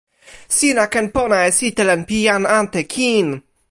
[0.55, 3.27] sina ken pona e sitelen pi jan ante kin.